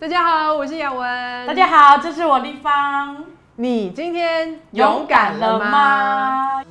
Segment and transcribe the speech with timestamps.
[0.00, 1.46] 大家好，我是雅文。
[1.46, 3.22] 大家好，这是我立方。
[3.56, 6.62] 你今天勇敢了吗？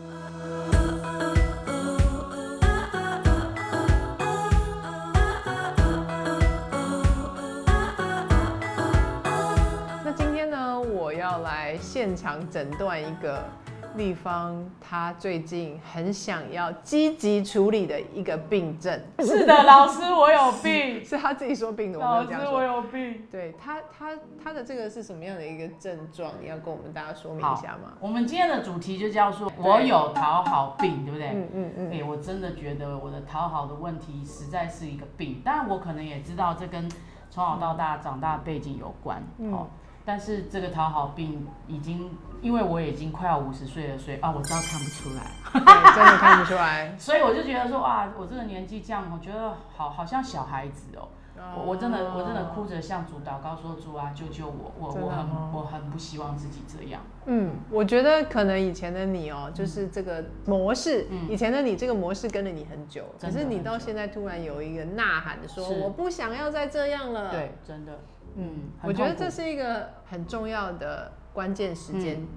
[10.04, 13.48] 那今天呢，我要来现场诊断一个
[13.96, 19.00] 立方他最近很想要积极处理的一个病症。
[19.20, 21.04] 是的，老师，我有病。
[21.06, 22.54] 是他自己说病的，我没老师，有这样说。
[22.54, 23.28] 我有病。
[23.32, 26.32] 对他，他他的这个是什么样的一个症状？
[26.42, 27.94] 你要跟我们大家说明一下吗？
[28.00, 31.30] 我们今天的主题就叫做我有讨好病，对不对？
[31.30, 36.90] 嗯嗯嗯哎、我真的觉得我的讨好的问题实在是一个病，当然我可能也知道这跟
[37.30, 39.68] 从小到大长大背景有关，嗯哦。
[40.10, 42.10] 但是这个讨好病已经，
[42.42, 46.92] 因为我已经快要五十岁了，所以啊，我知道看不出来，对，真的看不出来。
[46.98, 51.10] 所以我就觉得说，哇，我这个年纪这样，我觉得好好像小孩子哦。
[51.56, 57.02] 我我真的我真的哭着向主祷告说主啊救救我，我我很我很不希望自己这样。
[57.28, 68.00] 嗯，我觉得可能以前的你哦、就是这个模式，嗯以前的你这个模式跟了你很久，可是你到现在突然有一个呐喊说我不想要再这样了。，对，真的，
[68.38, 72.28] 嗯，我觉得这是一个很重要的关键时间、嗯。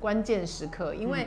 [0.00, 1.26] 关键时刻，因为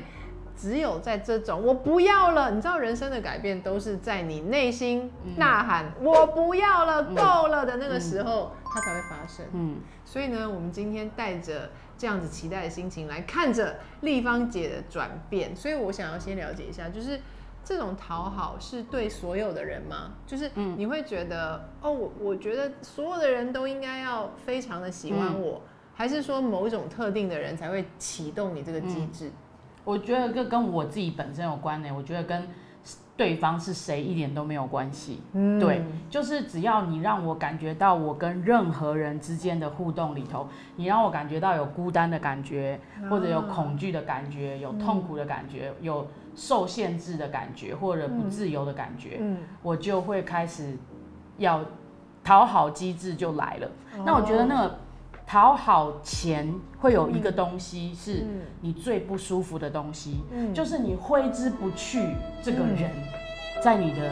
[0.56, 9.46] 只有在这种我不要了，你知道人生的改变都是在你内心嗯呐喊、我不要了、够了的那个时候，它才会发生。
[9.52, 9.82] 嗯。
[10.06, 17.20] 所以呢，我们今天带着这样子期待的心情来看着立方姐的转变，所以我想要先了解一下，就是
[17.64, 20.14] 这种讨好是对所有的人吗？
[20.26, 25.62] 就是嗯你会觉得、哦，我我觉得所有的人都应该要非常的喜欢嗯我，
[25.94, 29.32] 还是说某一种特定的人才会启动你这个机制？
[29.84, 31.90] 我觉得这跟我自己本身有关呢。
[31.96, 32.48] 我觉得跟
[33.18, 35.22] 对方是谁一点都没有关系。
[35.34, 35.60] 嗯。
[35.60, 42.80] 对，就是只要你让我感觉到我跟任何人之间的互动里头，你让我感觉到有孤单的感觉，
[43.10, 50.76] 或者有恐惧的感觉，有痛苦的感觉，有受限制的感觉，或者不自由的感觉，嗯，我就会开始
[51.38, 51.62] 要
[52.24, 53.70] 讨好机制就来了。
[54.06, 54.80] 那我觉得那个
[55.32, 58.42] 讨好前会有一个东西是嗯。
[58.60, 60.54] 你最不舒服的东西，嗯。
[60.54, 62.06] 就是你挥之不去
[62.44, 62.92] 这个人，
[63.64, 64.10] 在你的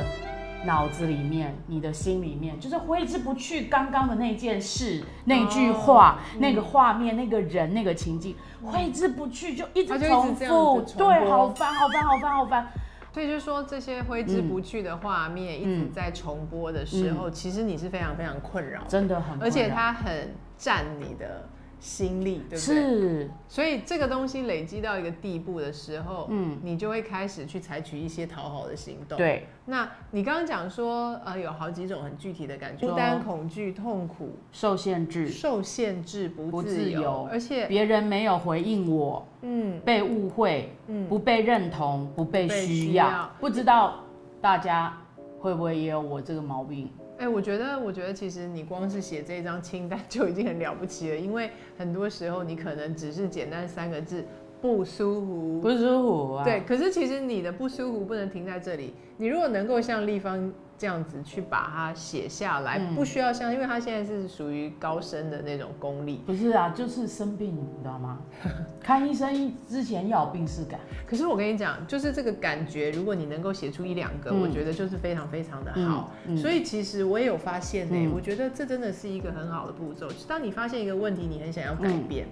[0.64, 6.40] 脑子里面、你的心里面，就是挥之不去刚刚的那件事、那句话、嗯。
[6.40, 12.66] 那个画面、那个人、那个情境，挥之不去，就一直重复，对，好烦，好烦，好烦，好烦。
[13.12, 21.48] 所以就是说，这些挥之不去的画面一直嗯在重播的时候，其实你是非常非常困扰，真的很困，而且它很占你的
[21.80, 22.76] 心力，对不对？
[22.76, 23.32] 是。
[23.48, 26.52] 所以这个东西累积到一个地步的时候，嗯。
[26.52, 39.80] 嗯，你就会开始去采取一些讨好的行动。，对，那你刚刚讲说，呃，有好几种很具体的感觉：说孤单、恐惧、痛苦、受限制，受限制、不不自由，而且，别人没有回应我，嗯。
[39.86, 43.32] 被误会，嗯，不被认同，不被需要。
[43.40, 44.04] 不知道
[44.42, 44.98] 大家
[45.40, 46.90] 会不会也有我这个毛病？
[47.20, 54.24] 哎、我觉得，我觉得其实你光是写这张清单就已经很了不起了，因为很多时候你可能只是简单三个字
[54.62, 56.44] 不舒服，不舒服啊？
[56.46, 58.94] 对，可是其实你的不舒服不能停在这里。
[59.18, 66.22] 你如果能够像立方这样子去把它写下来，嗯不需要像，因为他现在是属于高深的那种功力。
[66.26, 68.20] 不是啊，就是生病，你知道吗？
[68.82, 70.80] 看医生之前要有病视感。
[71.06, 76.12] 可是我跟你讲，就是这个感觉，如果你能够写出一两个，嗯我觉得就是非常非常的好。
[76.38, 80.08] 所以其实我也有发现呢、嗯我觉得这真的是一个很好的步骤。
[80.28, 82.26] 当你发现一个问题，你很想要改变，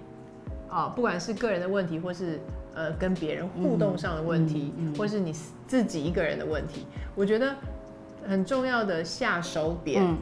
[0.70, 2.40] 嗯啊、不管是个人的问题，或是
[2.74, 5.34] 呃跟别人互动上的问题，嗯嗯嗯或是你
[5.66, 7.54] 自己一个人的问题，我觉得
[8.28, 10.18] 很重要的下手点嗯，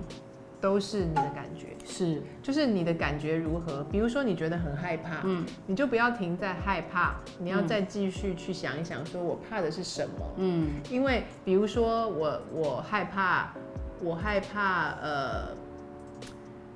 [0.60, 1.66] 都是你的感觉。
[1.84, 3.84] 是，就是你的感觉如何？
[3.84, 5.44] 比如说你觉得很害怕，嗯。
[5.66, 7.66] 你就不要停在害怕，你要嗯。
[7.66, 10.32] 再继续去想一想，说我怕的是什么？
[10.36, 10.68] 嗯。
[10.90, 13.52] 因为比如说我我害怕，
[14.02, 15.48] 我害怕呃，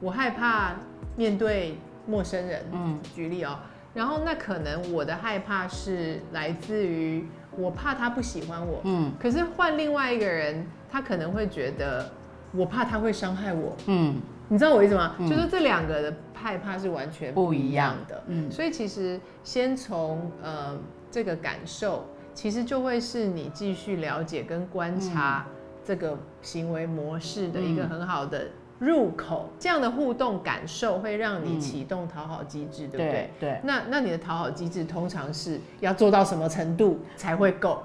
[0.01, 0.77] 我害怕
[1.17, 1.77] 面对
[2.07, 3.01] 陌生人，嗯。
[3.15, 3.59] 举例哦，
[3.93, 7.27] 然后那可能我的害怕是来自于
[7.57, 9.13] 我怕他不喜欢我，嗯。
[9.19, 12.11] 可是换另外一个人，他可能会觉得
[12.53, 15.15] 我怕他会伤害我，嗯你知道我意思吗？
[15.19, 18.23] 嗯就是这两个的害怕是完全不一样的。
[18.27, 20.77] 嗯所以其实先从呃
[21.11, 22.05] 这个感受，
[22.35, 25.47] 其实就会是你继续了解跟观察
[25.85, 28.49] 这个行为模式的一个嗯很好的
[28.81, 29.49] 入口。
[29.59, 33.11] 这样的互动感受会让你嗯启动讨好机制，对不对？
[33.13, 37.81] 对对，那那你的讨好机制通常是要做到什么程度才会够？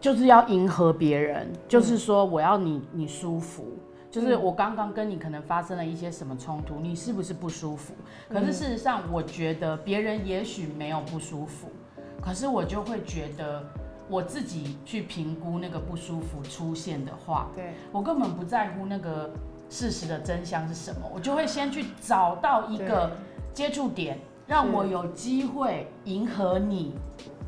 [0.00, 3.64] 就是要迎合别人，就是说我要你你舒服。
[4.08, 7.92] 就是我刚刚跟你可能发生了一些什么冲突，你是不是不舒服？
[8.30, 11.68] 可是事实上，我觉得别人也许没有不舒服，
[12.22, 13.62] 可是我就会觉得
[14.08, 19.30] 我自己去评估那个不舒服出现的话，对，我根本不在乎那个
[19.68, 23.10] 事实的真相是什么，我就会先去找到一个
[23.52, 26.94] 接触点，让我有机会迎合你。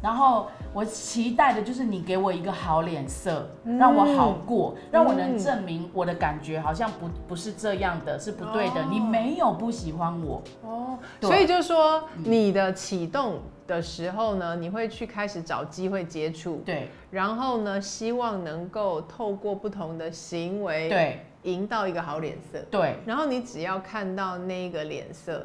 [0.00, 3.48] 然后我期待的就是你给我一个好脸色，
[3.78, 8.84] 让我好过，让我能证明我的感觉好像不不是这样的，是不对的。
[8.84, 22.96] 你没有不喜欢我哦，所以就是说你的启动的时候呢，你会去开始找机会接触，对，然后呢，希望能够透过不同的行为，对，赢到一个好脸色，对。
[23.04, 25.44] 然后你只要看到那个脸色，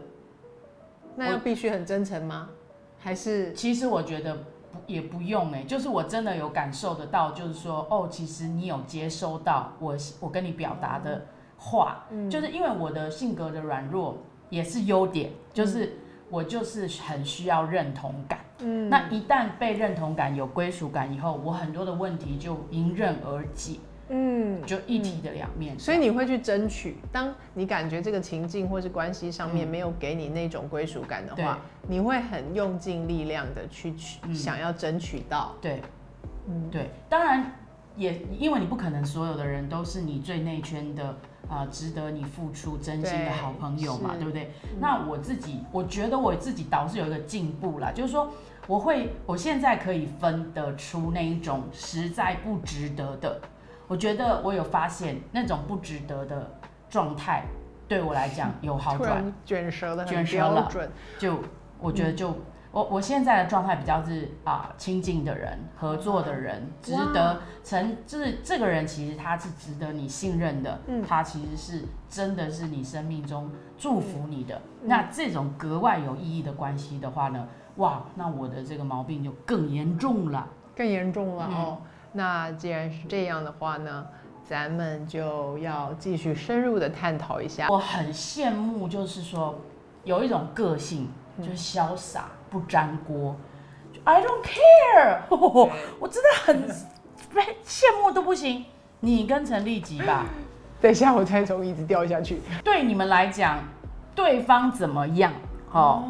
[1.16, 2.50] 那要必须很真诚吗？
[3.04, 11.26] 还是，其实我觉得不也不用哎，就是我真的有感受得到，就是说哦，其实你有接收到我我跟你表达的
[11.58, 14.18] 话，就是因为我的性格的软弱
[14.50, 15.98] 也是优点，就是
[16.30, 18.40] 我就是很需要认同感。
[18.60, 23.74] 嗯，那一旦被认同感有归属感以后，我很多的问题就迎刃而解。
[24.16, 26.98] 嗯，就一体的两面，所以你会去争取。
[27.12, 35.56] 当你感觉这个情境或是关系上面没有给你那种归属感的话，你会很用尽力量的去取，想要争取到。
[35.60, 35.82] 对，
[36.48, 36.92] 嗯，对。
[37.10, 37.56] 当然
[37.96, 41.18] 也因为你不可能所有的人都是你最内圈的
[41.50, 44.52] 啊，值得你付出真心的好朋友嘛，对不对？
[44.80, 48.32] 那我自己，我觉得我自己倒是有一个进步啦，就是说
[48.68, 53.42] 我会，我现在可以分得出那一种实在不值得的。
[53.88, 56.60] 我觉得我有发现那种不值得的
[56.90, 57.44] 状态，
[57.88, 59.34] 对我来讲有好转。
[59.46, 60.70] 卷舌的卷舌了，
[61.20, 61.40] 就
[61.80, 62.34] 我觉得就
[62.72, 74.60] 我我现在的状态比较是啊亲近的人、合作的人，值得成就是这个人其实他是值得你信任的，他其实是真的是你生命中祝福你的。
[74.84, 81.78] 那这种格外有意义的关系的话呢，哇，那我的这个毛病就更严重了，更严重了哦。
[82.14, 84.06] 那既然是这样的话呢，
[84.48, 87.68] 咱们就要继续深入的探讨一下。
[87.70, 89.60] 我很羡慕，就是说
[90.04, 93.36] 有一种个性，就是潇洒不沾锅。
[94.04, 95.20] I don't care，
[96.00, 96.70] 我真的很
[97.66, 98.66] 羡慕都不行。
[99.00, 100.26] 你跟陈立吉吧，
[100.80, 102.42] 等一下我再从椅子掉下去。
[102.64, 103.60] 对你们来讲，
[104.14, 105.34] 对方怎么样？
[105.72, 106.04] 哦。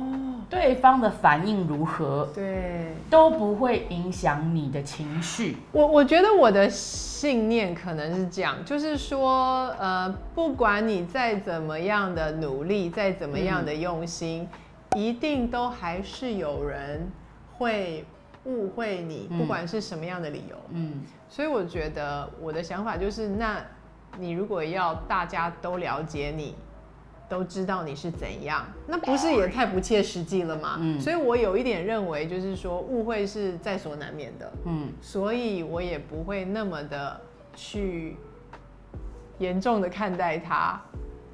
[0.50, 5.58] 对方的反应如何，对都不会影响你的情绪。
[5.72, 14.48] 我我觉得我的信念可能是这样，就是说，呃，不管你再怎么样的努力，再怎么样的用心，
[14.96, 17.12] 一定都还是有人
[17.58, 18.06] 会
[18.46, 20.56] 误会你，不管是什么样的理由。
[20.72, 23.58] 嗯，所以我觉得我的想法就是，那
[24.20, 26.56] 你如果要大家都了解你。
[27.34, 30.78] 都知道你是怎样，那不是也太不切实际了吗？
[30.80, 34.54] 嗯，所以我有一点认为，就是说误会是在所难免的。
[34.66, 37.20] 嗯，所以我也不会那么的
[37.56, 38.18] 去
[39.40, 40.80] 严重的看待它。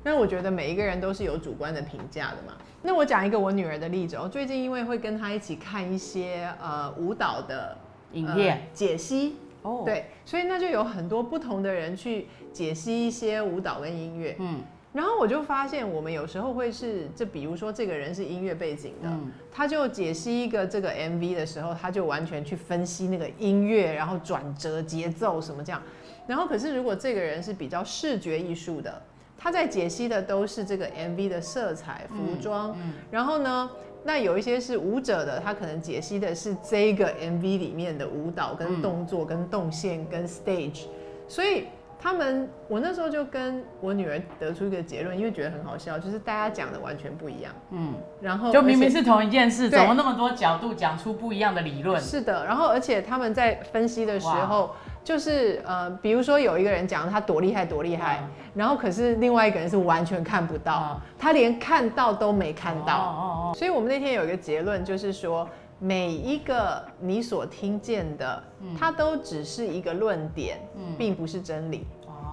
[0.01, 2.54] 那我觉得每一个人都是有主观的评价的嘛。
[2.81, 7.78] 那我讲一个我女儿的例子，我最近因为会跟她一起看一些呃舞蹈的
[8.13, 14.38] 影片解析哦，对，所以那就有很多不同的人去解析一些舞蹈跟音乐。
[14.40, 14.62] 嗯。
[14.91, 19.09] 然后我就发现，我们有时候会是，这比如说这个人是音乐背景的，
[19.52, 25.80] 他就解析一个这个 MV 的时候，他就完全去分析那个音乐，然后转折、节奏什么这样。
[26.25, 28.99] 然后可是如果这个人是比较视觉艺术的，
[29.37, 32.75] 他在解析的都是这个 MV 的色彩、服装。
[33.11, 33.69] 然后呢，
[34.04, 40.85] 那有一些是舞者的，他可能解析的是这个 MV 里面的舞蹈、跟动作、跟动线、跟 stage。
[41.28, 41.66] 所以。
[42.01, 47.51] 他们，我那时候就跟我女儿得出一个结论，因为觉得很好笑，就是大家讲的完全不一样。
[47.71, 51.99] 嗯，然后就明明是同一件事，怎么那么多角度讲出不一样的理论？
[51.99, 54.71] 是的，然后而且他们在分析的时候，
[55.03, 62.95] 就是呃，比如说有一个人讲他多厉害多厉害，然后可是另外一个人是完全看不到，他连看到都没看到。
[62.95, 63.53] 哦哦。
[63.53, 65.47] 所以我们那天有一个结论，就是说。
[65.80, 68.44] 每一个你所听见的，
[68.78, 70.59] 它都只是一个论点，
[70.98, 71.86] 并不是真理。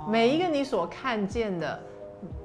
[0.08, 1.80] 每一个你所看见的，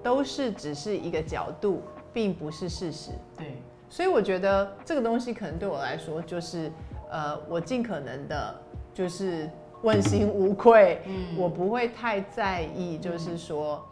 [0.04, 1.82] 都是只是一个角度，
[2.14, 3.12] 并不是事实。
[3.36, 3.58] 对，
[3.90, 6.72] 所以我觉得这个东西可能对我来说，就是
[7.10, 8.56] 呃，我尽可能的，
[8.94, 9.50] 就是
[9.82, 11.02] 问心无愧。
[11.08, 13.84] 嗯，我不会太在意，就是说，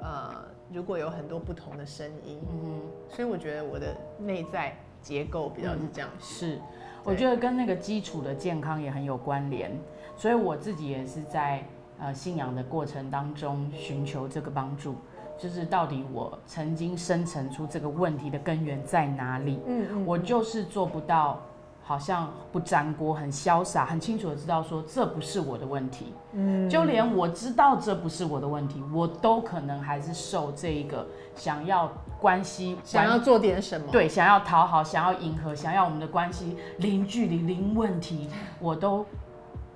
[0.00, 0.34] 呃，
[0.72, 2.80] 如果有很多不同的声音，嗯，
[3.10, 4.74] 所以我觉得我的内在。
[5.04, 6.58] 结构比较是这样，是，
[7.04, 9.70] 我觉得跟那个基础的健康也很有关联，
[10.16, 11.62] 所以我自己也是在
[11.98, 14.94] 呃信仰的过程当中寻求这个帮助，
[15.38, 19.60] 就是到底我曾经生成出这个问题的根源在哪里？
[19.66, 21.38] 嗯嗯，我就是做不到，
[21.82, 26.14] 好像不粘锅，很潇洒，很清楚的知道说这不是我的问题。
[26.32, 31.92] 嗯，就连我知道这不是我的问题，我都可能还是受这一个想要
[32.24, 39.04] 关系想要做点什么，对，想要讨好，想要迎合，想要我们的关系零距离、零问题，我都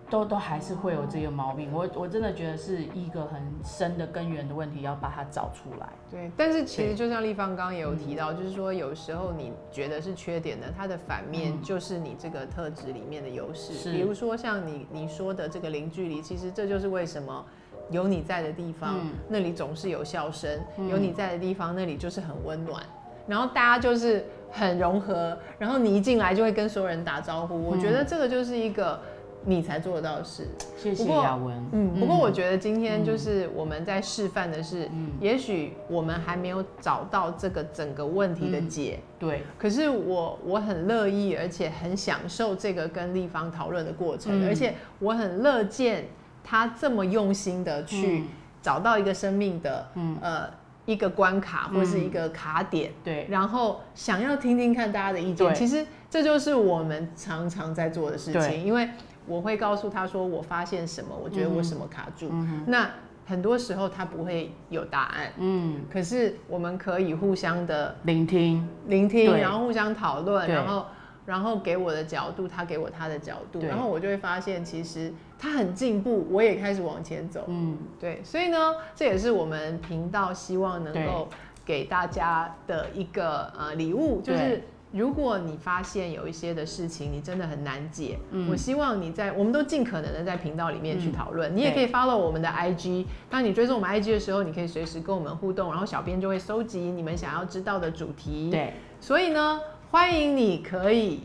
[0.09, 1.71] 都都还是会有这个毛病。
[1.71, 5.87] 我我真的觉得是一个很深的根源的问题，要把它找出来。
[6.11, 13.93] 对，但是其实就像立方刚刚也有提到，就是说有时候你觉得是缺点的，它的反面就是你这个特质里面的优势。
[13.93, 17.45] 比如说像你你说的这个零距离，其实这就是为什么
[17.91, 20.59] 有你在的地方，嗯那里总是有笑声；
[20.91, 22.83] 有你在的地方，那里就是很温暖。
[23.27, 27.63] 然后大家就是很融合，然后你一进来就会跟所有人打招呼。
[27.63, 28.99] 我觉得这个就是一个
[29.45, 30.49] 你才做得到的事。
[30.79, 31.55] 谢谢不过雅文。
[31.73, 46.07] 嗯，不过我觉得今天就是我们在示范的是，嗯也许我们还没有找到这个整个问题的解，对，可是我我很乐意，而且很享受这个跟立方讨论的过程，嗯而且我很乐见
[46.49, 48.27] 他这么用心的去嗯。
[48.63, 49.89] 找到一个生命的，
[50.21, 50.49] 呃。
[50.89, 55.55] 一个关卡或是一个卡点，对，然后想要听听看大家的意见。
[55.55, 58.89] 其实这就是我们常常在做的事情，因为
[59.27, 62.33] 我会告诉他说我发现什么，我觉得我什么卡住。
[62.67, 62.89] 那
[63.27, 70.87] 很多时候他不会有答案，嗯，可是我们可以互相的聆听，聆听，然后互相讨论，然后
[71.29, 77.45] 然后给我的角度，他给我他的角度，然后我就会发现其实他很进步，我也开始往前走。
[77.49, 81.29] 嗯，对，所以呢，这也是我们频道希望能够
[81.67, 88.51] 给大家的一个呃礼物，就是如果你发现有一些的事情你真的很难解，嗯。
[88.51, 101.23] 我希望你在我们都尽可能的在频道里面去讨论，你也可以 follow 我们的 IG，当你追踪我们 IG 的时候，你可以随时跟我们互动，然后小编就会收集你们想要知道的主题。，对，所以呢，欢迎你可以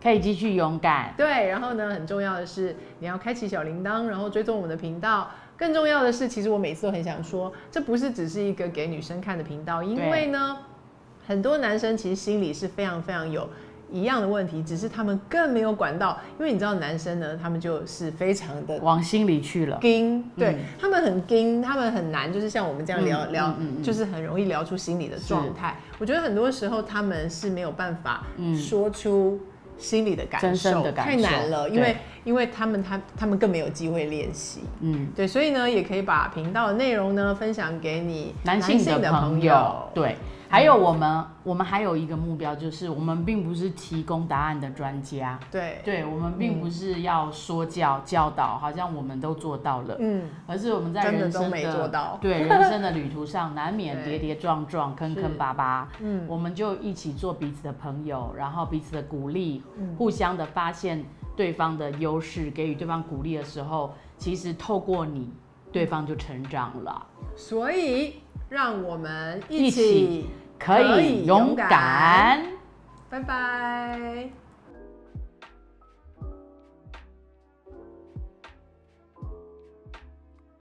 [0.00, 5.28] 可以继续勇敢，对，然后呢，很重要的是你要开启小铃铛，然后追踪我们的频道。
[5.56, 10.58] 更重要的是，其实我每次都很想说，这不是只是一个给女生看的频道，因为呢，
[11.26, 13.50] 很多男生其实心里是非常非常有
[13.90, 19.78] 一样的问题，只是他们更没有管到，因为你知道男生呢，他们就是非常的往心里去了。
[19.80, 20.58] 盯，对、嗯。
[20.78, 25.76] 他们很盯，他们很难，就是像我们这样聊、嗯聊，就是很容易聊出心里的状态。
[25.98, 28.24] 我觉得很多时候他们是没有办法
[28.56, 29.40] 说出
[29.78, 31.84] 心里的感真受，正的感受太难了，因对。
[31.84, 31.96] 为
[32.28, 34.60] 因为他们他他们更没有机会练习。
[34.80, 40.14] 嗯，对，所以呢，也可以把频道的内容呢分享给你男性的朋友，对，
[40.50, 52.18] 还有我们，我们还有一个目标，就是我们并不是提供答案的专家，对，对我们并不是要说教教导，好像我们都做到了，嗯，而是我们在人生都没做到。
[52.20, 56.26] 对 人生的旅途上，难免跌跌撞撞、坑坑巴巴，嗯。
[56.28, 59.96] 我们就一起做彼此的朋友，然后彼此的鼓励，嗯。
[59.96, 61.02] 互相的发现
[61.38, 65.30] 对方的优势，给予对方鼓励的时候，其实透过你，
[65.70, 67.06] 对方就成长了。
[67.36, 68.14] 所以
[68.48, 70.26] 让我们一起
[70.58, 72.44] 可以勇敢。
[73.08, 74.47] 拜拜。